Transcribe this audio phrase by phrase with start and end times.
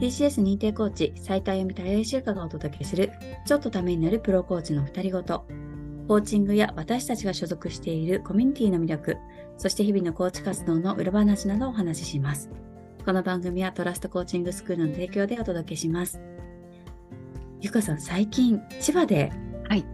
[0.00, 3.12] TCS 認定コーチ、斉田由美太陽週間がお届けする、
[3.46, 5.46] ちょっとためになるプロコーチの二人ごと。
[6.06, 9.16] コーチングや私たちが所属しているコミュニティの魅力、
[9.56, 12.50] そして日々のコーチ活動の裏話などをお話しします。
[13.06, 16.20] この番組はトラストコーチングスクールの提供でお届けします。
[17.62, 19.32] ゆかさん、最近、千葉で、
[19.66, 19.86] はい。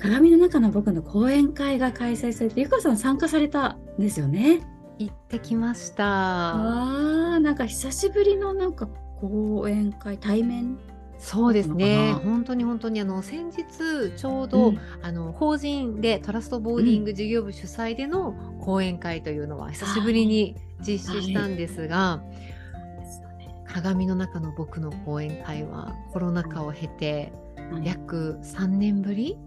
[0.00, 4.60] 鏡の中の僕の講演会が開催されて、ゆかさん参加されたんですよね？
[4.98, 6.04] 行ってきました。
[6.04, 8.88] ああ、なんか久しぶりのなんか
[9.20, 10.78] 講演会対面？
[11.18, 12.12] そうですね。
[12.24, 13.64] 本当に本当にあの先日
[14.16, 22.22] ちょうど、うん、あの法人でトラストボーディング事業部主催での講演会というのは久しぶりに実施したんですが、
[23.66, 27.32] 鏡の中の僕の講演会はコロナ禍を経て
[27.82, 29.38] 約3年ぶり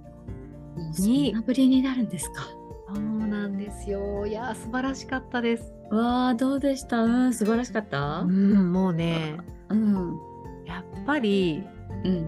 [0.97, 2.47] に、ぶりになるんですか？
[2.93, 4.25] そうなんですよ。
[4.25, 5.73] いや素晴らしかったです。
[5.91, 7.03] わあどうでした？
[7.03, 8.19] うん素晴らしかった？
[8.19, 9.37] うんもうね
[9.69, 10.19] うん、
[10.65, 11.63] やっぱり、
[12.03, 12.27] うん、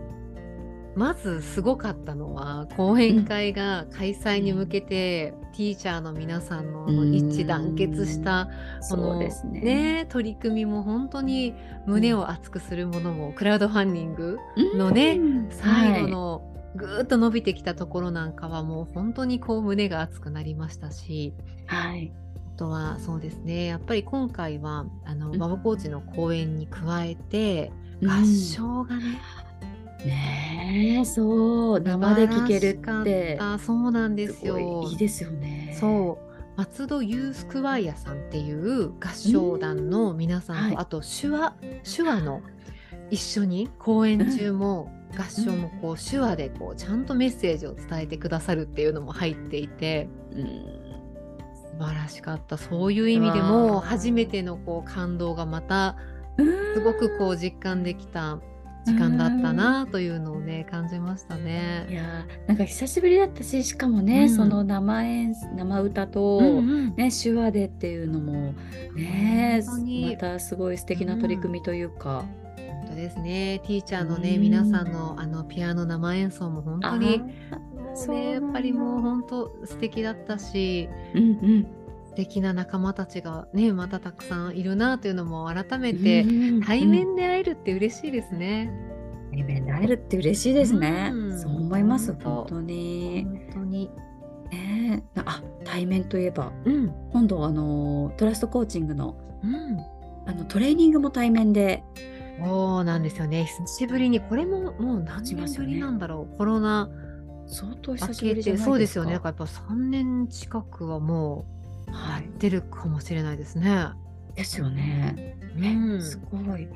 [0.95, 8.49] まずすごかったのは講演会が開催に向けて、うん、ティーチャーの皆さんの一致団結した
[8.89, 11.55] この、ね、ね、取り組みも本当に
[11.87, 14.37] 胸を熱くするものも、クラウドファンディング
[14.75, 21.33] のね、最後の、はいぐーっと伸びてきたところなんかはもう本当にこう胸が熱くなりましたし、
[21.67, 22.11] はい、
[22.57, 29.19] とはそうですねやっぱり今回はあの馬場コーチの講演に加えて、合唱がね、
[30.05, 33.39] ねえそう生で聴けるって。
[33.59, 34.83] そうなんですよ。
[34.89, 35.75] いいですよね。
[35.79, 36.31] そう。
[36.57, 42.41] 松戸ユースクワイアさんっていう合唱団の皆さんと、はい、あと手話手話の
[43.09, 50.45] 一緒に講演中も合唱もこう手話でこうちゃんとメッセージを伝えてくださるっていうのも入っていて、うん、
[51.79, 52.57] 素晴らしかった。
[52.57, 55.97] そういう意味でも初めてのこう感動がまた
[56.37, 58.39] すごくこう実感できた
[58.85, 61.85] 時間だったなというのをね感じましたね。
[61.89, 68.53] いやなんか久しぶりだったししかもね、うん、その生演生歌と、うんうん、ね、手話でっていうのも
[68.95, 69.61] ね
[70.11, 72.25] またすごい素敵な取り組みというか。
[72.40, 72.40] うん、
[72.81, 77.35] 本当ですねティーチャーのね、皆さんのあのピアノ生演奏も本当にね
[78.31, 81.67] やっぱりもう本当素敵だったし、うんうん、
[82.07, 86.25] 素敵な仲間たちがねまたたくさんいるなというのも改めて
[86.65, 88.71] 対面で会えるって嬉しいですね。
[89.31, 91.11] 対面で会えるって嬉しいですね。
[91.13, 93.25] うん、そう思います本当に。
[93.25, 93.91] 本当に。
[94.51, 99.79] ねあ対面といえば、うん、今度あのトラストコーチングの、うん、
[100.29, 101.83] あのトレーニングも対面で。
[102.39, 106.89] そうなんですよね久しぶりにこれももう何年ぶりなんだろう、ね、コロナ
[107.51, 109.13] 相当久しぶりそうですよね。
[109.13, 111.45] だからやっぱ3年近くはも
[111.87, 113.89] う、はい、出るかもしれないですね。
[114.35, 115.37] ですよね。
[115.57, 116.67] うん、すごい。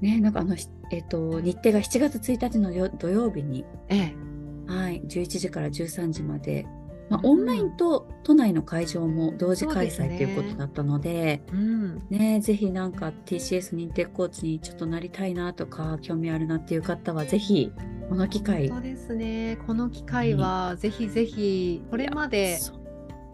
[0.00, 0.56] ね、なんかあの、
[0.90, 4.14] えっ、ー、と、日程が7月1日のよ土曜日に、ええ、
[4.66, 6.66] はい、11時から13時まで、
[7.10, 17.72] まあ、オンラインと都内の会場も同時開催ということだったので、うん、ね、ぜひなんか TCS 認定コーチにちょっとなりたいなとか興味あるなっていう方はぜひ
[18.08, 19.58] この機会そうですね。
[19.66, 22.58] この機会はぜひぜひこれまで、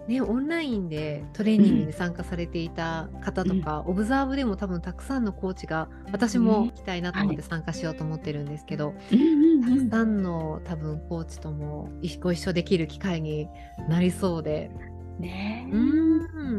[0.07, 11.89] ね、オンラインでトレーニングに参加されていた方とか、うん、オブザーブでも多分たくさんのコーチが私も行きたいなと思って参加しようと思ってるんですけど、はい、たくさんの多分コーチとも
[12.21, 13.49] ご一緒できる機会に
[13.89, 14.71] なりそうで。
[15.19, 15.79] ね、う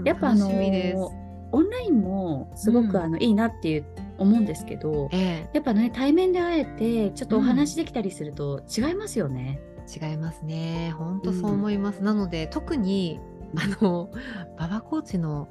[0.02, 0.04] ん。
[0.06, 0.48] やっぱあの
[1.52, 3.86] オンラインもすごくあの、いいなっていう
[4.18, 9.60] 思うんですけど、えやっぱね対面で会えてちょっとお話できたりすると違いますよね。
[9.88, 10.94] 違いますね。
[10.98, 13.20] 本当そう思います、なので特に
[13.58, 14.12] あの
[14.58, 15.48] 馬場コーチの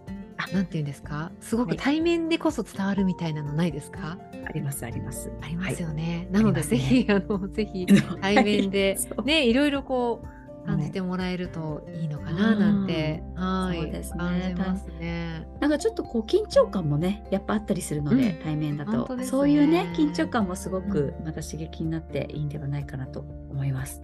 [0.53, 1.31] なんていうんですか？
[1.41, 5.31] すごく対面でこそ伝わるみたいなのないですか、はい、ありますあります。
[5.43, 7.87] ありますよね、はい、なので、ぜひあの ぜひ
[8.21, 14.55] 対面で ねいろいろこう感じてもらえるといいのかななんて、はい、そうですね。
[14.57, 15.47] ますね。
[15.61, 23.21] なんかちょっとこう緊張感もねやっぱあったりするので、うん、対面だと、ね、そういうね緊張感もすごくまた刺激になっていいんではないかなと
[23.51, 24.03] 思います。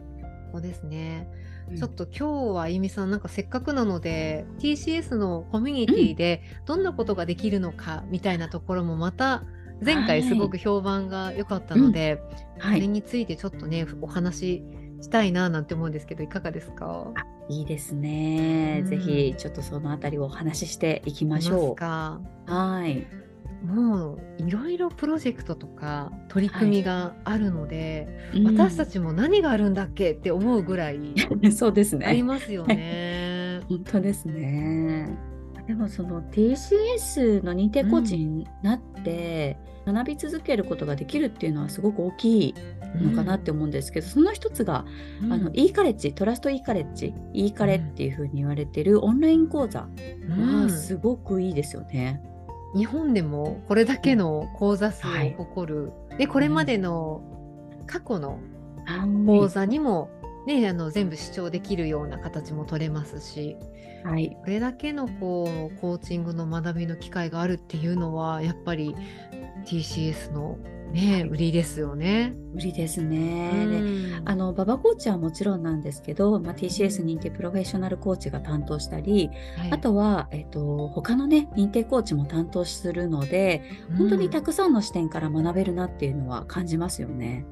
[0.53, 1.29] そうですね。
[1.77, 9.45] ちょっと今日はあゆみさんなんかせっかくなので TCS のコミュニティでどんなことができるのかみたいなところもまた
[9.85, 12.21] 前回すごく評判が良かったので、
[12.59, 14.65] はい、それについてちょっとねお話
[15.01, 17.13] したいななんて思うんですけどいかがですか？
[17.49, 21.85] いいですね、うん、ぜひちょっとそのあたりをお話ししていきましょう。
[21.85, 23.07] はい
[23.65, 28.45] もういろいろプロジェクトとか取り組みがあるので、はい。
[28.45, 31.15] 私たちも何があるんだっけって思うぐらい
[31.53, 32.07] そうですね。
[32.07, 33.61] ありますよね。
[33.69, 35.09] 本当ですね。
[35.67, 42.55] でもその TCS の認定コーチになって、学び続けることができるっていうのはすごく大きい
[43.01, 44.85] のかなって思うんですけど、その一つが、
[45.23, 45.33] うん。
[45.33, 49.89] あの e カレッジトラスト e カレッジ e カレっていうふうに言われてるオンライン講座
[50.29, 50.63] うん。
[50.65, 52.23] はすごくいいですよね。
[52.75, 55.35] 日本でもこれだけの講座数をはい。
[55.37, 57.23] 誇る、でこれまでの
[57.87, 58.41] 過去の
[58.85, 60.11] は講座にも、
[60.47, 63.57] ね、あの全部視聴できるような形も取れますし
[64.05, 68.95] はい、これだけのこうコーチングの学びの機会があるっていうのはやっぱり
[69.67, 70.59] TCS の、
[70.93, 72.35] ね、売りですよね。
[72.53, 73.51] 無理ですね。
[73.69, 83.63] でうんあのババコーチはもちろんなんですけど、まあ、TCS 認定プロフェッショナルコーチが担当したり、はいあとは、えっと、他のね認定コーチも担当するので
[83.97, 87.47] 本当にたくさんの視点から学べるなっていうのは感じますよね。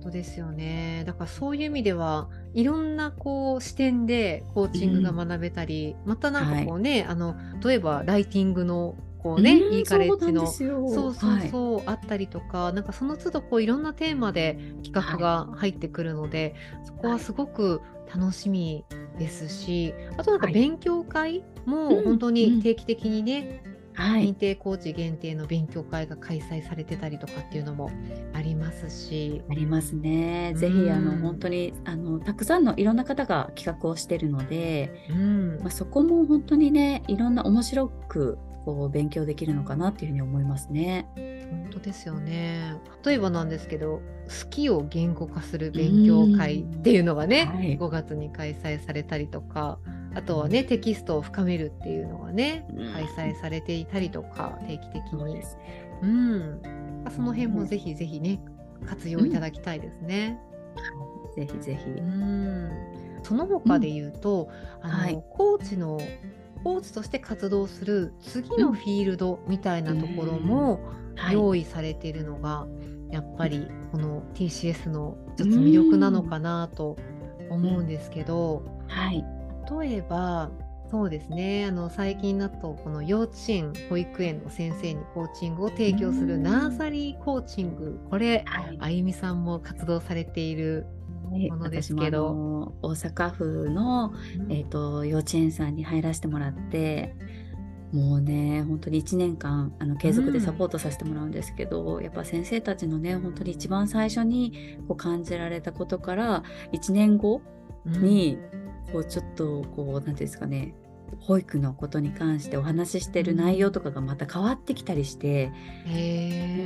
[0.00, 1.04] 本当ですよね。
[1.06, 11.86] だからそういう意味ではいろんなこう視点でコーチングが学べたり、またなんかこうね、あの例えばライティングのこうね、うんいいカレッジのそうそうそうはい。
[11.86, 17.80] あったりとかなんかその都度こういろんなテーマで企画が入ってくるので、そこはすごく
[18.14, 18.84] 楽しみ
[19.18, 20.54] ですし、あとなんかはい。
[20.54, 22.34] 勉強会もうん本当うん。
[22.34, 23.62] に定期的にね、
[23.92, 27.90] はい、認定コーチ限定の勉強会が開催されてたりとかっていうのも
[28.32, 29.42] ありますし。
[29.50, 30.52] ありますね。
[30.54, 30.58] うん。
[30.58, 35.58] ぜひあの本当にあのたくさんのいろんな方が企画をしてるので、うん。
[35.60, 41.06] まあ、そこも本当にねいろんな面白くこう勉強できるのかなっていうふうに思いますね。
[41.50, 42.76] 本当ですよね。
[43.04, 49.78] 例えばなんですけど、好きを言語化する勉強会っていうのがね、はい5月に開催されたりとか、
[50.14, 55.58] あとはね、テキストを深めるっていうのがね、うん開催されていたりとか、定期的にそ
[56.02, 56.62] うん。
[57.10, 58.40] その辺もぜひぜひね、
[58.86, 60.38] 活用いただきたいですね。
[61.36, 61.90] ぜひぜひ。
[61.90, 62.70] うん。
[63.22, 64.48] その他で言うと、
[64.82, 66.00] あの、はいコーチの
[66.62, 70.84] コーチとして活動する次のフィールドみたいなところも、
[71.16, 71.34] はい。
[71.34, 72.66] 用意されているのが、
[73.10, 76.96] やっぱりこの TCS の一つ魅力なのかなと
[77.50, 79.24] 思うんですけど、はい。
[79.82, 80.50] 例えば
[80.90, 81.66] そうですね。
[81.66, 86.42] あの最近だとこの幼稚園保育園の先生にコーチングを提供するうん。
[86.42, 88.00] ナーサリーコーチング。
[88.10, 88.78] これはい。
[88.80, 90.99] あゆみさんも活動されている、はい
[91.30, 92.34] ものですけど。
[92.34, 94.12] 私もあの大阪府の、
[94.48, 97.14] えー、と幼稚園さんに入らせてもらって
[97.92, 107.42] もうね本当に1年間あの継続でサポートさせてもらうんですけど、やっぱ先生たちのね本当に一番最初にこう感じられたことから1年後
[107.86, 108.04] うん。
[108.04, 108.38] に、
[108.92, 110.74] こうちょっとこう何ていうんですかね
[111.18, 115.50] 保育のことに関してお話ししてる内容とかがまた変わってきたりして、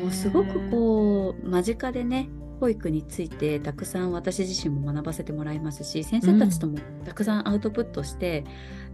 [0.02, 2.28] もうすごくこう間近でね
[2.64, 8.42] 保育についてたくさん私自身も学ばせてもらいますし先生たちともたくさんアウトプットして、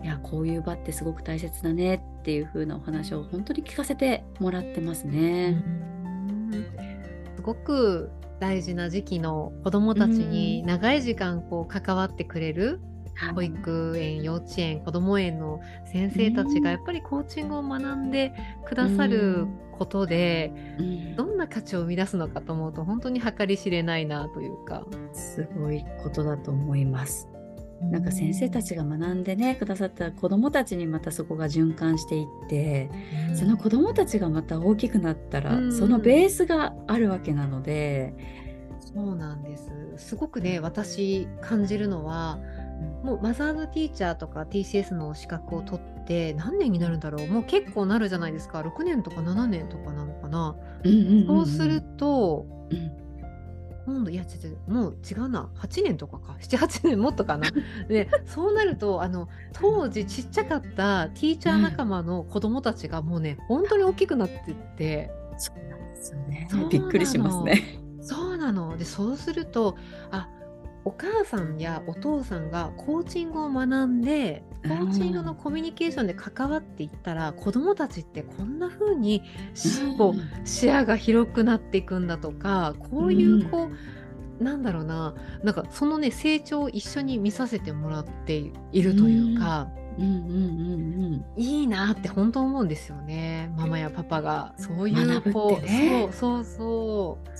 [0.03, 5.51] いやこういう場ってすごく大切だねっていう風なお話を本当に聞かせてもらってますうね。
[5.51, 6.51] ん。
[7.37, 12.81] すごく大事な時期の子どもたちに長い時間こう関わってくれる
[13.35, 18.33] 保育園幼稚園子ども園の先生たちがやっぱりコーチングを学んで
[18.65, 21.17] くださることで、うん。
[21.17, 24.87] どんな価値を生み出すのかと思うと本当に計り知れないなというか。
[25.13, 27.29] すごいことだと思います。
[27.81, 32.91] なんか先生たちが学んでねくださった子どもたちにまたそこが循環していって、
[33.31, 33.37] うん。
[33.37, 35.73] その子どもたちがまた大きくなったら、うん。
[35.73, 38.15] そのベースがあるわけなので、
[38.81, 39.71] そうなんです。
[39.97, 42.39] すごくね私感じるのは
[43.03, 47.27] もうマザーズティーチャーとか TCS の資格を取って何年になるんだろう？
[47.29, 48.61] もう結構なるじゃないですか。
[48.61, 51.27] 6年とか7年とかなのかな、うんうんうんうん。
[51.27, 52.93] そうするとうん。
[53.87, 55.51] 今度いや違うもう違うな。
[55.57, 56.37] 8年とかか。
[56.41, 57.49] 78年もっとかな。
[57.89, 65.11] でそうなるとあの当時ちっちゃかったティーチャー仲間の子供たちがもうね本当に大きくなってって。
[65.39, 66.49] そうなんですよね。
[66.71, 67.81] びっくりしますね。
[68.03, 68.77] そうなの。
[68.77, 69.77] でそうすると
[70.11, 70.29] あ
[70.85, 79.23] お母さんやお父さんがコーチングを学んでコーチングのコミュニケーションで関わっていったら子どもたちってこんな風に
[79.55, 83.69] しこう視野が広くなっていくんだとかこういうこ
[84.41, 89.81] う、なんだろうななんかそのね成長を一緒に見させてもらっているというか、うん。
[89.81, 90.07] うんうんう
[91.09, 93.53] んいいなって本当思うんですよね。
[93.57, 96.09] ママやパパがそういうこう、ね。
[96.13, 97.31] そうそうそう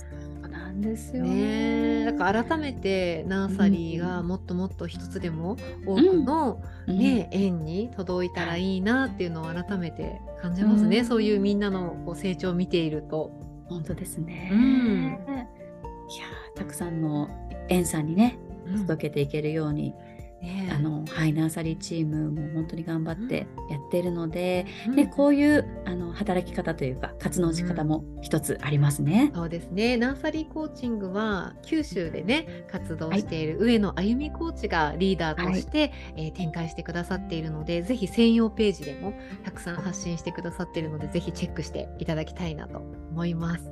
[0.71, 2.01] なんですよね。
[2.03, 2.05] え。
[2.05, 13.31] だから改めてナーサリーがもっともっと一つでも多くの、ね園に届いたらいいなっていうのを改めて感じますね、うんそういうみんなのこう成長を見ていると。
[13.67, 14.49] 本当ですね。
[14.51, 15.03] うん。
[15.05, 17.29] いやーたくさんの
[17.69, 18.37] 園さんにね
[18.79, 19.93] 届けていけるように
[20.41, 29.31] ねあのはい、ナーサリーチームも本当に頑張ってやっているので、うんでこういうあの働き方というか活動の仕方も一つありますね。
[29.33, 29.97] そうですね。
[29.97, 43.71] ナーサリーコーチングは九州でね活動している上野あゆみコーチがリーダーとして、えー展開してくださっているので、ぜひ専用ページでもたくさん発信してくださっているので、ぜひチェックしていただきたいなと思います。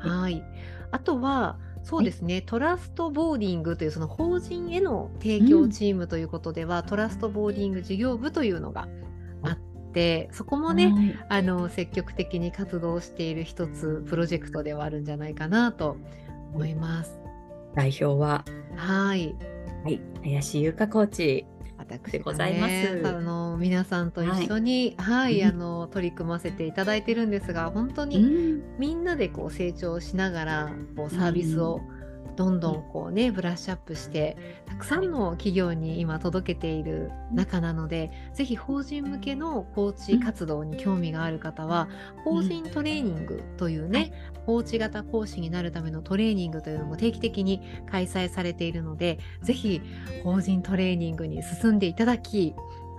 [0.00, 0.42] はい。
[0.90, 1.58] あとは。
[1.86, 8.88] そうですね、トラストボーディングというその法人への提供チームということでは、トラストボーディング事業部というのが
[9.42, 9.58] あっ
[9.92, 15.96] てそこもね、はいあの積極的に活動している一つプロジェクトではあるんじゃないかなと
[16.54, 17.20] 思います。
[17.76, 19.36] 代表は、はい。
[19.84, 21.46] はい、林優香コーチ。
[21.88, 23.02] 私でございます。
[23.06, 31.80] あの皆さんと一緒に、はい、うんあの取り組ませていただいてるんですが、本当うにん、みんなでこう成長しながらこうサービスを
[32.36, 41.88] どんどんこうね、ブラッシュアップしてたくさんの企業に今届けている中なので、ぜひ法人向けのコーチ活動に興味がある方は、
[42.24, 44.12] 法人トレーニングというね、
[44.46, 49.82] コーチ型講師になるためのトレーニングというのも定期的に開催されているのでぜひ
[50.22, 52.54] 法人トレーニングに進んでいただき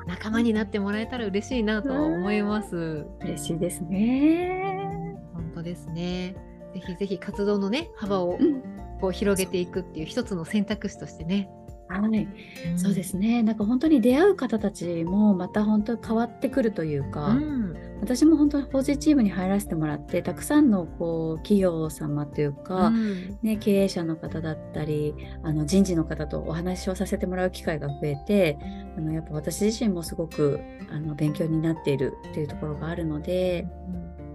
[0.07, 3.05] 仲間になってもらえたら嬉しいなと思います。
[3.21, 5.17] 嬉しいですね。
[5.33, 6.33] 本当ですね。
[6.73, 11.49] ぜひぜひ活動のね幅をうんこう広げていくっていう一つの選択肢としてね。
[11.89, 12.27] はい、
[12.75, 13.43] そうですね。
[13.43, 17.87] なんか本当に出会う方たちもまた本当に変わってくるというか、うん。
[18.01, 28.57] 私も本当に法人チームに入らせてもらって、たくさんのこう企業様というか、うんね、経営者の方だったりあの人事の方とお話をさせてもらう機会が増えて
[28.97, 30.59] あのやっぱ私自身もすごく
[30.91, 33.65] あの勉強になっているっていうところがあるので、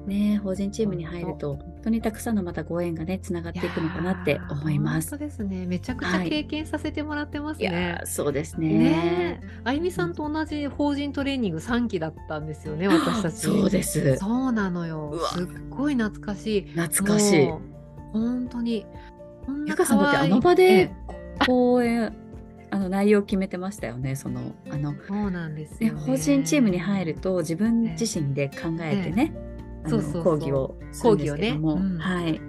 [0.07, 5.11] ね、法人チームに入ると本当にたくさんのまたご縁がねつながっていくのかなって思います。
[5.11, 5.67] 本当ですね。
[5.67, 7.73] めちゃくちゃはい経験させてもらってますいね。
[7.73, 13.37] やーそうですねねえ、あゆみさんと同じ法人トレーニング3期だったんですよね、私たち。
[13.37, 16.63] そうですそうなのよすっごい懐かしい。
[16.73, 17.49] 懐かしい。
[18.13, 18.87] 本当に。
[19.47, 20.93] こんなゆかさんだって可愛いあの場えで
[21.47, 22.13] 講演
[22.71, 25.91] あの内容を決めてましたよねそのあのえそうなんですね。
[25.91, 29.52] 法人チームに入ると自分自身で考えてね、あの
[29.87, 32.41] そうそうそう講義をするんですけども、講義をねうんはい、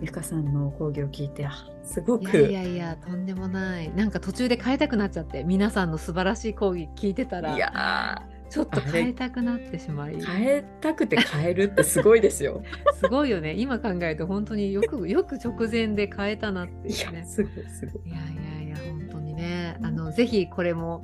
[0.00, 1.52] ゆかさんの講義を聞いてあ
[1.84, 3.92] すごいくやいやいや、とんでもない。
[3.94, 8.22] なんか途中で変えたくなっちゃって、皆さんの素晴らしい講義聞いてたら、いや
[8.52, 10.14] ちょっと変えたくなってしまい。
[10.14, 12.62] ー変えたくて変えるってすごいですよ。
[13.00, 13.54] すごいよね。
[13.54, 17.24] 今考えると本当によく よく直前で変えたなっていいうねや。
[17.24, 18.08] すごいすごい。
[18.08, 18.20] いやい
[18.60, 21.02] やいや本当にねあのぜひこれも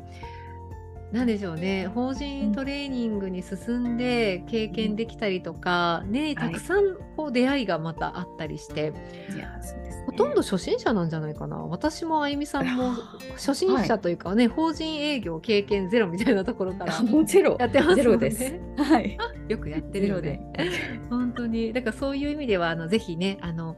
[1.13, 8.93] でしょうね法人トレーニングに進んで経験できたりとか、ねたくさんこう出会いがまたあったりして、
[9.35, 10.05] いやそうです、ね。
[10.07, 12.93] ほとんど初心者なんじゃないかな私もあゆみさんも
[13.37, 18.61] 初心者というかね、法人営業経験ゼロみたいなところからあもうゼロやってますもんね。
[18.77, 19.19] はい。
[19.49, 20.41] よくやってるよね。
[21.09, 23.77] 本当にだからそういう意味ではあのぜひねあの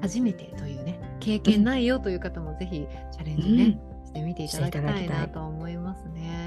[0.00, 6.39] 初めてというね経験ないよという方もぜひチャレンジね、してみていただきたいないと思いますね。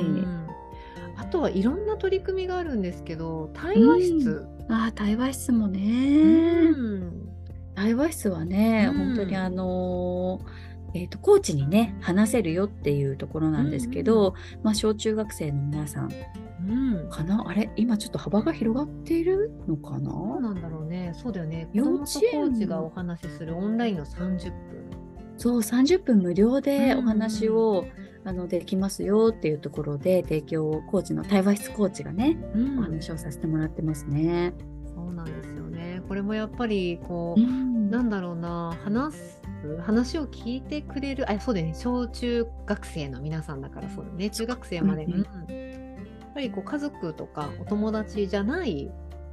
[0.00, 0.46] うん。
[1.16, 6.70] あとはいろんな取り組みがあるんですけど対話室、あー対話室もうね。
[6.70, 7.12] ん
[7.74, 8.98] 対話室はね、うん。
[8.98, 16.10] 本当にあのーえーとコーチにね話せるよっていうところなんですけど、まあ、小中学生の皆さん。
[16.68, 16.74] う
[17.06, 17.10] ん。
[17.10, 17.44] かな？
[17.46, 17.70] あれ？
[17.76, 20.10] 今ちょっと幅が広がっているのかな？
[20.10, 21.12] どうなんだろうね。
[21.14, 21.68] そうだよね。
[21.72, 22.50] 子幼稚園。
[22.50, 24.52] コーチがお話しするオンラインの30分。
[25.36, 27.84] そう30分無料でうんお話を、
[28.26, 32.78] あのできますよっていうところで提供をコーチの対話室コーチがね、うん。
[32.80, 34.52] お話をさせてもらってますね。
[34.92, 36.02] そうなんですよね。
[36.08, 37.88] これもやっぱりこう、うん。
[37.88, 39.40] なんだろうな話す
[39.80, 41.74] 話を聞いてくれるあそうだよね。
[41.74, 44.28] 小中学生の皆さんだからそうだね。
[44.28, 45.20] 中学生まで、うんうん。
[45.20, 48.90] やっぱりこう家族とかお友達じゃない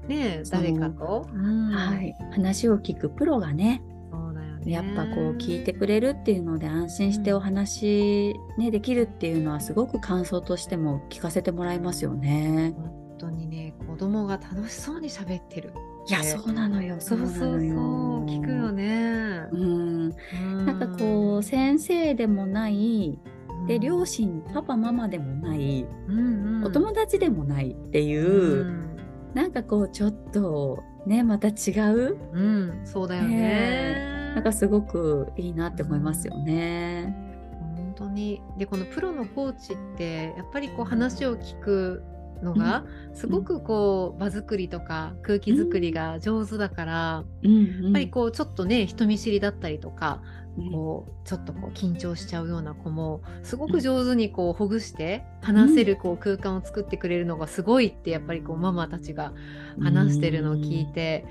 [0.07, 1.71] ね誰かと、うん。
[1.71, 3.81] はい、話を聞くプロがね
[4.65, 12.73] やっぱこう聞いてくれるっていうので安心してお話、ね、できるっていうのはすごく感想としても聞かせてもらいますよね。
[12.75, 15.73] 本当にね子供が楽しそうに喋ってる。
[16.07, 16.25] いやね。
[16.25, 16.97] そうなのよ。
[16.99, 17.57] そうそうそう。
[18.25, 20.65] 聞くよね、うん、うん。
[20.65, 23.19] なんかこう先生でもない
[23.67, 23.81] でうん。
[23.81, 26.65] 両親パパママでもない、うんうん。
[26.65, 28.97] お友達でもないっていう、うん。
[29.33, 33.35] なんかこうちょっとねまた違ううん、そうだよね。
[33.35, 37.15] ねなんかすごくいいなって思いますよね。
[37.75, 38.41] 本当に。
[38.57, 42.03] でこのプロのコーチってやっぱりこう話を聞く
[42.41, 50.21] のがすごくこう場作りとか空気作りが上手だから、やっぱりこうちょっとね人見知りだったりとか
[50.55, 59.33] こうちょっとこう緊張しちゃうような子もすごく上手にこうほぐして話せるこう空間を作ってくれるのがすごいってやっぱりこうママたちが
[59.81, 61.25] 話してるのを聞いて、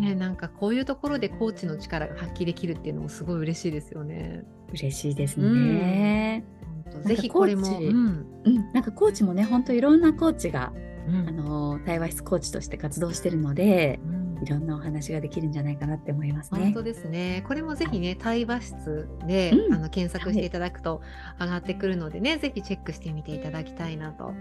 [0.00, 4.44] ね、なんかこういうところでコーチの力が発揮できるっていうのもすごい嬉しいですよね。
[4.72, 6.44] 嬉しいですね。
[6.92, 10.72] うん、ぜひこれも、うん、うん、なんかコーチもね本当いろんなコーチが、
[11.06, 16.60] うん、あの対話室コーチとして活動してるので、うんいろんなお話ができるんじゃないかなって思いますね。
[16.60, 17.44] 本当ですね。
[17.46, 21.00] これもぜひね、対話室で、うん、あの検索していただくと
[21.40, 24.32] 上がってくるのでね、はい、ぜひチェックしてみていただきたいなと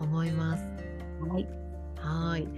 [0.00, 0.64] 思います。
[1.28, 1.48] はい。
[1.96, 2.48] はい。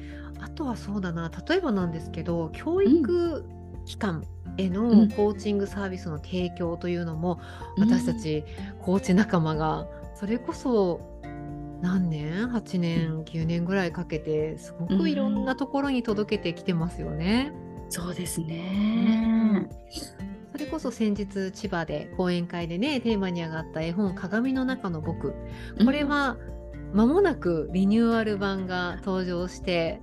[0.41, 3.45] あとはそうだな、例えばなんですけど、教育
[3.85, 4.25] 機関
[4.57, 7.41] へのコーチングサービスの提供というのも、
[7.77, 8.45] うん、私たち
[8.81, 11.10] コーチ仲間がそれこそ
[11.81, 17.53] 何年？8年9年ぐらいかけてすごくいろんなところに届けてきてますよね。
[17.85, 19.69] うん、そうですね、
[20.53, 25.35] それこそ先日千葉で講演会でねテーマに上がった絵本「鏡の中の僕」
[25.85, 26.37] これは
[26.93, 30.01] 間もなくリニューアル版が登場して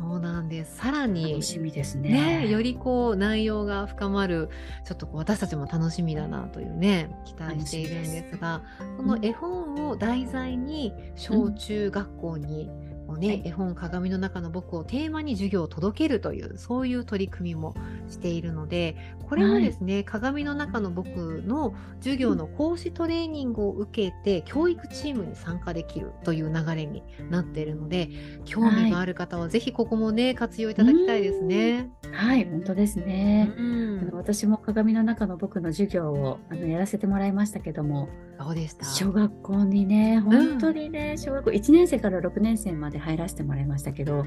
[0.00, 0.76] そうなんです。
[0.76, 4.48] さらに楽しみですね、ね、よりこう内容が深まる
[4.84, 8.62] ちょっとこう私たちも楽しみだなというね期待しているんですが、
[8.96, 12.70] この絵本を題材に小中学校に、
[13.10, 17.74] をね、はい、絵本「鏡の中の僕」をテーマに授業を届けるというそういう取り組みも
[18.08, 18.96] しているので
[19.28, 28.10] これはですね、はい、鏡の中の僕の授業の講師トレーニングを受けて、教育チームに参加できるという流れになっているので
[28.44, 31.90] 興味がある方はぜひここもね活用いただきたいですね。
[32.12, 33.60] はい本当ですね、あ
[34.10, 38.84] の私も鏡の中の僕の授業をあのやらせてもらいましたけどもどうでした？
[38.84, 44.24] 小学校にね本当にね、うん、小学校1年生から6年生まで入らせてもらいましたけど。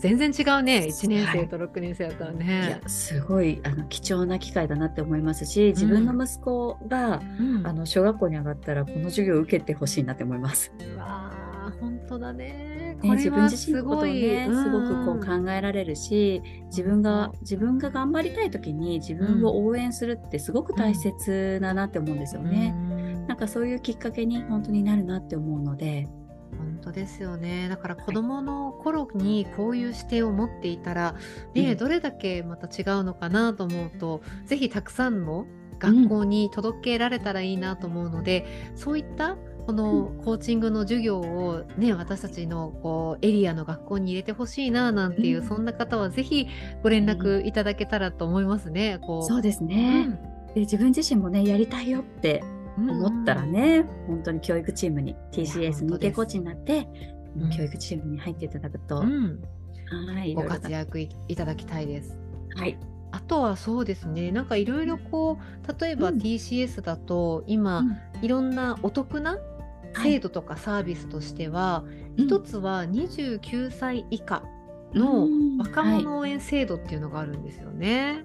[0.00, 10.72] 全然違うね1年生と6年生だったらね、はい、いやすごいあの貴重な機会だなって思いますし自分の息子が、うん、あの小学校に上がったらこの授業を受けてほしいなって思います。
[10.78, 11.32] うわ
[11.70, 12.96] 本当だね。
[13.02, 22.74] ね自分自身のことをね、うん、すごくこう考えられるし自分が自分が頑張りたい時に自分を応援するってすごく大切だなって思うんですよね。
[22.74, 26.08] うん、なんかそういうきっかけに本当になるなって思うので。
[26.56, 27.68] 本当ですよね。
[27.68, 31.14] だから子どもの頃にこういう視点を持っていたら、
[31.54, 35.46] ね、うん、どれだけまた違うのかなと思うと是非たくさんの
[35.78, 39.36] 学校に届けられたらいいなと思うので、うん、そういった
[39.68, 46.48] このコーチングの授業をね私たちのこうエリアの学校に入れてほしいななんていう、うん、そんな方は是非
[46.82, 48.98] ご連絡いただけたらと思いますね。
[49.02, 49.22] こう。
[49.24, 50.18] そうですね、
[50.54, 52.42] で自分自身もねやりたいよって
[52.78, 56.88] 思ったらね、うん、本当に教育チームに TCS 認定コーチになって、
[57.54, 59.04] 教育チームに入っていただくと、は
[60.24, 62.18] い、ご活躍いただきたいです。
[62.56, 62.78] はい。
[63.10, 67.84] あとはそうですねなんかいろいろこう例えば TCS だと今、
[68.22, 69.38] いろんなお得な
[70.02, 71.84] 制度とかサービスとしては、
[72.16, 74.42] 一つは29歳以下
[74.94, 78.24] の若者応援制度っていうのがあるんですよね。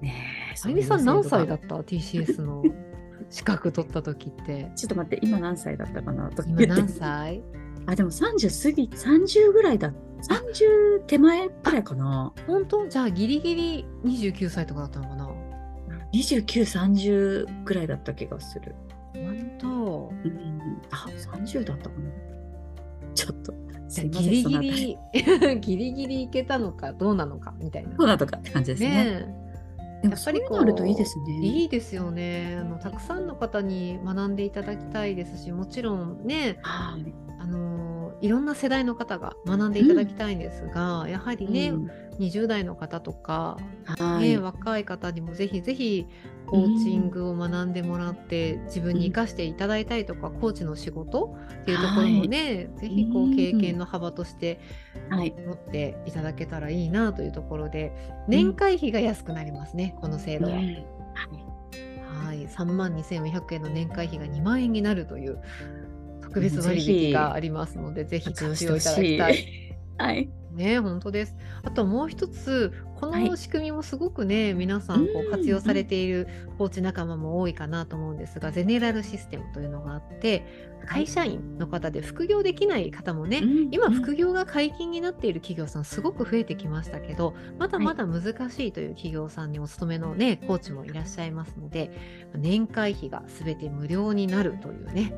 [0.00, 0.14] ね
[0.50, 2.62] え、あゆみさん何歳だった ?TCS の
[3.30, 4.70] 資格取った時って。
[4.76, 7.42] ちょっと待って、今何歳だったかな今何歳？
[7.86, 9.92] あ、でも30過ぎ、30ぐらいだ。
[10.22, 12.32] 30手前くらいかな。
[12.46, 12.88] 本当？
[12.88, 15.30] じゃあギリギリ29歳とかだったのかな
[16.12, 18.74] ?29、30ぐらいだった気がする。
[19.14, 21.08] 本当、うん、あ、
[21.40, 22.10] 30だったかな。
[23.14, 23.52] ちょっと。
[24.00, 24.98] ギリギリ、
[25.60, 27.94] ギリギリいけたのかどうなのかみたいな。
[27.94, 28.88] どうなのかって感じですね。
[28.88, 29.42] ね
[30.02, 31.34] やっぱりこうあるといいですね。
[31.40, 32.78] いいですよねあの。
[32.78, 46.06] たくさんの方に学んでいただきたいですし、もちろんね、はい、あのいろんな世代の方が学んでいただきたいんですが、うん、やはりね、うん、20代の方とか、はい、ね、若い方にもぜひぜひ
[46.46, 54.60] コーチングを学んでもらって、自分に生かしていただいたりとか、コーチの仕事っていうところもね、はい、ぜひこう経験の幅として
[55.10, 57.92] 持っていただけたらいいなというところで、
[58.28, 60.52] 年会費が安くなりますね、この制度は。
[60.52, 65.40] はい、3万2400円の年会費が2万円になるという
[66.32, 68.80] 特別割引がありますので、ぜひ活用い。
[68.80, 69.76] ただきたい。
[69.98, 71.36] はい、ね本当です。
[71.62, 95.12] あともう一つこの仕組みもすごくね、はい、皆さんこう活用されているコーチ仲間も多いかなと思うんですが、ゼネラルシステムというのがあって会社員の方で副業できない方もね、今副業が解禁になっている企業さんすごく増えてきましたけどまだまだ難しいという企業さんにお勤めのねコーチもいらっしゃいますので年会費が全て無料になるというね。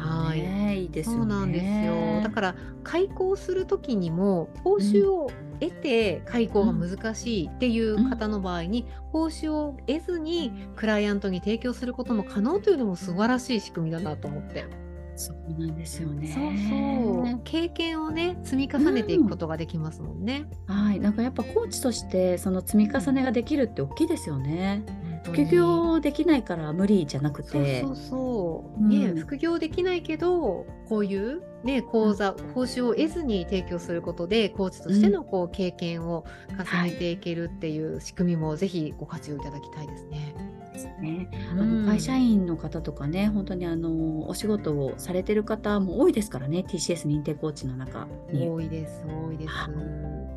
[0.00, 2.22] はい、いいです、ね、そうなんですよ。
[2.22, 14.64] だから開校する時にも報酬を得て開講が難しいっていう方の場合に、報酬を得ずにクライアントに提供することも可能というのも素晴らしい仕組みだなと思って。
[15.16, 16.28] そうなんですよね。
[16.28, 17.40] そうそう。
[17.44, 20.46] 経験をね積み重ねていくことができますもんね。
[20.66, 24.82] うん、はい、なんかやっぱコーチとしてその積み重ねができるって大きいですよね。
[25.24, 27.82] 副業できないから無理じゃなくて。
[27.82, 28.82] そうそうそう。
[28.82, 40.34] うん、ね副業できないけどこういうね講座、うん、報酬を得ずに提供することでコーチとしてのこう経験を重ねていけるっていう仕組みもぜひご活用いただきたいですね。
[40.72, 41.28] ですね。
[41.50, 48.48] あの会社員の方とかね、本当にあのお仕事をされてる方も多いですからね、TCS 認定コーチの中に。
[48.48, 50.29] 多いです、多いです。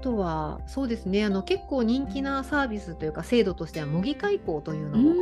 [0.00, 1.26] あとはそうですね。
[1.26, 5.14] あの結構人気なサービスというか制度としては模擬開講というのも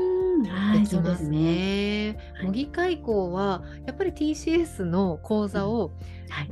[0.72, 2.16] できますね。
[2.44, 5.90] 模擬開講はやっぱり TCS の講座を、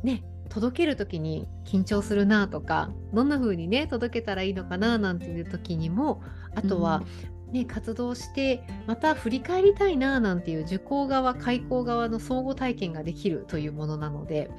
[0.03, 6.21] ね、届ける時に緊張するなとかどんな風にね届けたらいいのかななんていう時にも
[6.57, 7.05] あとは、
[7.53, 14.51] ね、活動してまた振り返りたいななんていう受講側開講側の相互体験ができるというものなので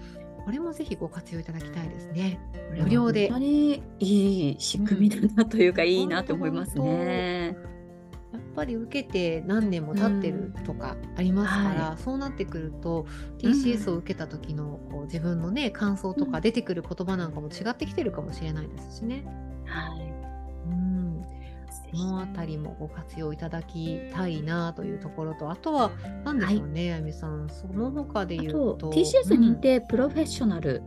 [0.47, 2.39] これもぜひご活用いただきたいですね。
[2.79, 3.27] 無料で。
[3.27, 7.57] 本当にいい仕組みだなというか、うん、いいなと思いますね。
[8.31, 13.05] やっぱり受けて何年も経ってるとかありますから、うんはい、そうなってくると
[13.39, 19.25] TCS を受けた時のこう自分のね感想とか出てくる言葉なんかも違ってきてるかもしれないですしね。
[19.65, 20.16] はいそ
[21.97, 25.91] のあたりもご活用いただきたいなというところとあとは
[26.23, 27.49] 何でしょうね、あゆみさん。
[27.49, 28.91] その他で言うと。
[28.91, 30.83] TCS 認定プロフェッショナル、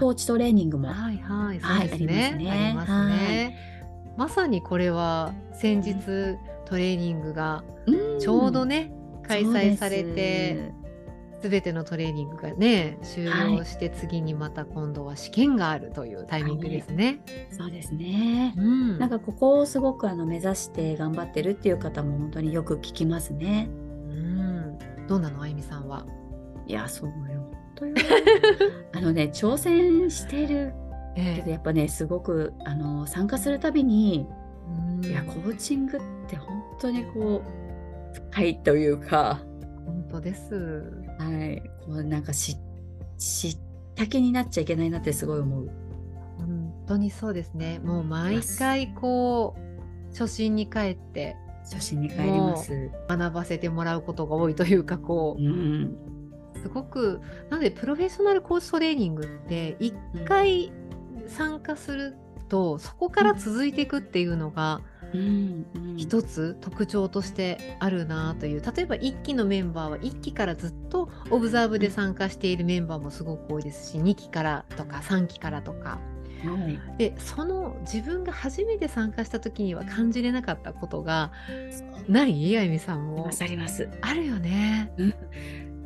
[0.00, 1.60] コーチトレーニングもはいはい。
[1.60, 3.58] そうですね、はい、ありますね、
[4.16, 5.94] まさにこれは先日
[6.64, 7.64] トレーニングが
[8.18, 8.92] ちょうどね、
[9.26, 10.72] 開催されて
[11.48, 17.20] 全てのトレーニングがね終了して次にまた今度は試験があるというタイミングですね。
[17.26, 23.68] はい、そうですね、うん、なんかここをすごくあの目指して頑張ってるっていう方も本当によく聞きますね。
[24.08, 26.06] うん、どうなのあゆみさんは？
[26.66, 27.50] いやそうよ。
[28.94, 30.72] あのね挑戦してる
[31.14, 34.26] けどやっぱねすごくあの参加するたびに、
[35.02, 39.40] いやコーチングって本当にこう深いというか。
[39.84, 41.05] 本当です。
[41.18, 42.56] はい、こうなんかし
[43.18, 43.58] 知っ
[43.94, 45.70] た気になっちゃいけないなってすごい思う。
[46.38, 47.78] 本当にそうですね。
[47.78, 52.90] もう毎回こう初心に帰って初心に帰ります。
[53.08, 55.96] 学ばせてもらうことが多いというかこう、うん、
[56.62, 59.94] すごくなのでプロフェッショナルコーチトレーニングって一
[60.26, 60.72] 回
[61.26, 62.14] 参加する
[62.48, 64.95] と、そこから続いていくっていうのが、うん
[65.96, 68.62] 一つ特徴としてあるなという。
[68.62, 75.98] 例えば1期のメンバーは1期からずっとオブザーブで参加しているメンバーもすごく多いですし2期からとか3期からとか。
[76.44, 81.32] はい、でその自分が初めて参加した時には感じれなかったことが
[82.08, 82.56] ない？
[82.58, 83.30] あゆみさんも。
[83.40, 83.88] あります。
[84.02, 85.14] あるよね、うん、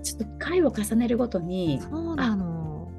[0.03, 2.91] ちょっと回を重ねるごとにそうなの。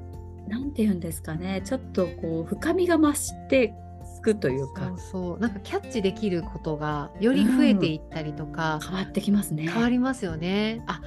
[0.48, 1.62] なんて言うんですかね。
[1.64, 3.74] ちょっとこう深みが増して
[4.22, 5.38] くというかそう。
[5.38, 9.68] なんかキャッチできることがより増えていったりとか、うん、変わってきますね。
[9.68, 10.82] 変わりますよね。
[10.86, 11.02] あ、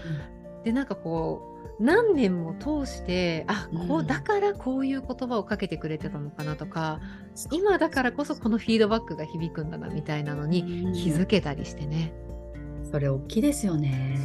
[0.57, 1.41] うん、でなんかこ
[1.79, 6.99] う何年も通してあこうだからこういう言葉をかけてくれてたのかなとか、
[7.51, 12.13] うん、今だからこそこのフィードバックが響くんだなみたいなのに気づけたりしてね。
[12.91, 14.17] それ大きいですよね。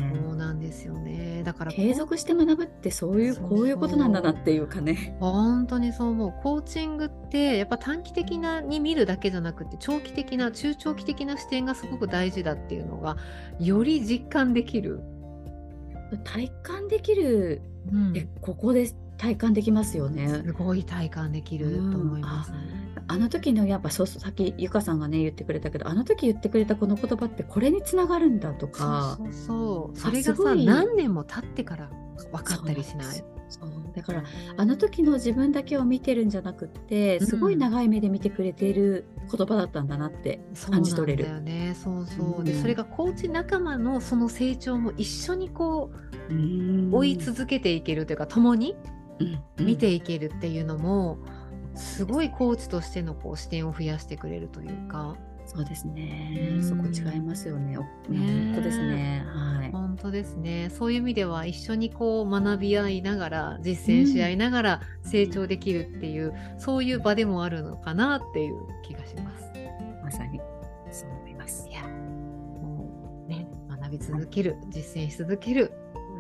[0.51, 1.43] なんですよね。
[1.45, 5.17] だから継続して学ぶってそういうこういうことなんだなっていうかね。
[5.21, 6.35] 本当にそう思う。
[6.43, 13.17] コーチングってやっぱ短期的なに見るだけじゃなくて長期的な中長期的な視点がすごく大事だっていうのが
[13.61, 15.01] より実感できる。
[16.25, 20.29] 体感できる、うん、ここで体感できますよね。
[20.29, 22.80] すごい体感できると思います、うん
[23.11, 31.91] あの時のやっぱそうさっきゆかさんがね言ってくれたけどあの時言ってくれたこの言葉ってこれにつながるんだとかそうそうそれがさ何年も経ってから
[32.31, 33.25] 分かったりしない？
[33.97, 34.23] だから
[34.57, 41.25] あの時の自分だけを見てるんじゃなくってすごい長い目で見てくれている言葉だったんだなって感じ取れる。
[41.25, 41.75] そうだよね。
[41.75, 45.91] そうそう、うん、でそれがコーチ仲間のその成長も一緒にこ
[46.31, 48.77] う追い続けていけるというか共に
[49.59, 51.40] 見ていけるっていうのも、うん
[51.81, 55.17] すごいコーチとしてのこう視点を増やしてくれるというか。
[55.47, 56.61] そうですね。
[56.63, 57.75] そこ違いますよね。
[57.75, 59.27] 本当ですね。
[59.27, 59.73] はい。
[59.73, 60.71] 本当ですね。
[60.71, 69.51] そういう意味では一緒にこう学び合いながら実践し合いながら成長できるっていう、うん、そういう場でもあるのかなっていう気がします。
[70.05, 70.41] まさに
[70.93, 71.67] そう思います。
[71.69, 75.73] いや、もうね学び続ける、実践し続ける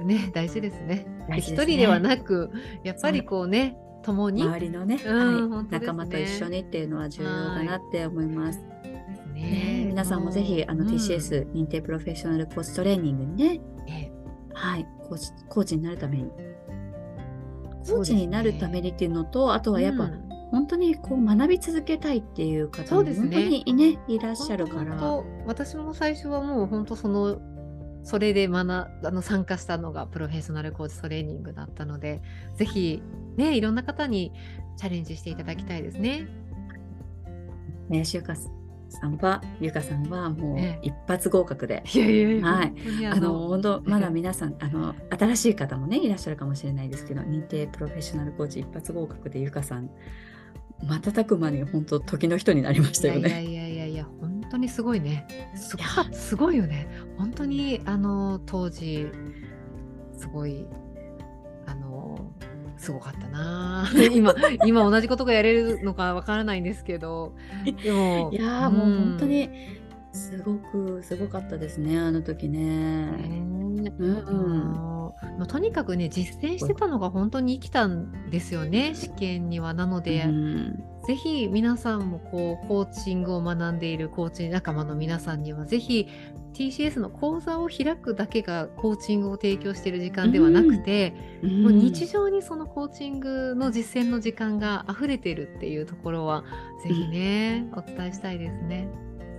[0.05, 1.07] ね大事ですね。
[1.37, 2.51] 一、人ではなく
[2.83, 5.67] やっぱりこうね共に、周りのね、うんはい。
[5.71, 8.61] 仲間と一緒にっていうのは重要だなって思います。
[8.61, 8.71] ね
[9.41, 9.85] ね。
[9.87, 14.13] 皆さんもぜひあのうん TCS 認定プロフェッショナルコーチトレーニングにね、ええ。
[14.53, 16.31] はい、コーチコーチになるために、
[17.89, 20.31] コーチになるためにっていうのと、あとはやっぱ、うん。
[20.51, 23.37] 本当にこう学び続けたいっていう方もそうですね。
[23.37, 24.97] 本当にねいらっしゃるから。
[25.47, 27.41] 私も最初はもう本当その
[28.03, 32.23] それで学あの参加したのがプロフェッショナルコーチトレーニングだったので
[32.57, 33.03] ぜひ
[33.37, 34.33] ねいろんな方に
[34.77, 36.27] チャレンジしていただきたいですね。
[37.89, 41.83] ね、しゅうかさんは、ゆかさんはもうえ一発合格で。
[41.93, 49.91] いやいやいや、はいあの本当まだ皆さんあの新しい方もねいらっしゃるかもしれないですけど認定プロフェッショナルコーチ一発合格でゆかさん
[50.83, 53.29] 瞬く間に本当時の人になりましたよね。
[53.29, 53.70] いやいやいや本
[54.51, 55.27] 当にすごいね。
[55.55, 56.89] すごかすごいよね。
[57.17, 59.07] 本当にあの当時
[60.17, 60.67] すごい
[61.67, 62.19] あの
[62.77, 63.89] すごかったな。
[64.13, 64.35] 今
[64.67, 67.35] 今同じことがやれるのかわからないんですけど。
[67.83, 69.51] でもいやーもう本当に
[70.13, 73.11] すごくすごかったですねあの時ね。
[73.13, 74.91] ねうん
[75.39, 79.75] まあとにかくね実践してたのが本当に生きたんですよね試験には。
[79.75, 86.07] なので、うんぜひ皆さんもこうコーチングを学んでいるコーチ仲間の皆さんにはぜひ
[86.53, 96.45] TCS の講座を開くだけがコーチングを提供している時間ではなくて、もう日常にそのコーチングの実践の時間が溢れているっていうところは
[96.85, 98.89] ぜひね、お伝えしたいですね。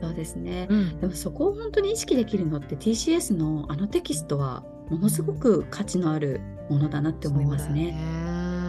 [0.02, 0.68] そうですね。
[0.70, 7.98] うんでもそこを本当に意識できるのって TCS のあのテキストはものすごく価値のあるものだなって思いますね。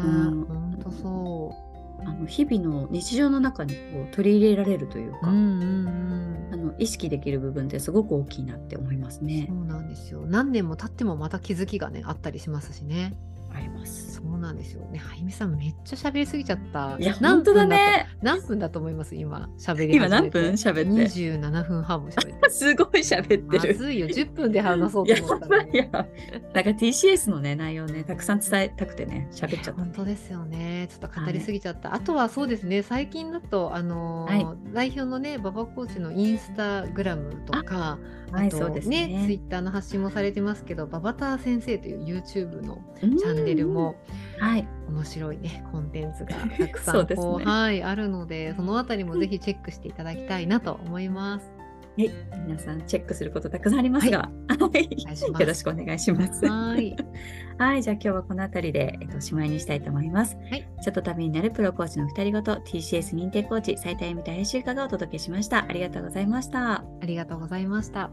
[0.05, 1.72] うん本当そ
[2.05, 5.21] あの日々の日常の中にこう取り入れられるというう。
[5.21, 9.55] か、うんうんうんあの意識できる部分ってすごく大きいなって思いますねそ。
[9.55, 10.23] うなんですよ。
[10.27, 13.15] 何年も経ってもまた気づきがねあったりしますしね。
[13.55, 14.12] あります。
[14.23, 14.99] そうなんですよね。
[14.99, 16.97] はゆみさんめっちゃ喋りすぎちゃった。
[16.99, 18.07] いや本当だね。
[18.23, 23.45] 何分だと思います今喋り今何分喋って？27分半も喋って すごい喋ってる。
[23.49, 25.89] まずいよ10分で話そうやと思ったのいや。
[25.91, 29.83] なんか TCS のね内容ねたくさん伝えたくてね喋っちゃった。
[29.83, 37.99] 本当ですよねちょっと語りすぎちゃった、あとはそうですね最近だとあのーは代表のね馬場コーチのインスタグラムとか
[38.31, 43.97] はいとそうですねツイッターの発信もされてますけど馬場ター先生という YouTube のチチャンネルも
[44.39, 51.53] はい面白いねコンテンツが たくさんねはいあるのでそのあたりもぜひチェックしていただきたいなと思います。
[51.97, 52.11] はい、
[52.47, 54.31] 皆さんチェックすることたくさんありますが、は
[54.79, 56.47] い、よろしくお願いします。
[56.47, 56.97] はい
[57.59, 60.37] はい、じゃあ今日はこの辺りで、えっと、おしまいにしたいと思います。
[60.51, 65.67] はいちょっとためになるプロコーチの二人ごと TCS 認定コーチ斉田由美と林由香がお届けしました。
[65.69, 66.73] ありがとうございました。
[66.73, 68.11] ありがとうございました。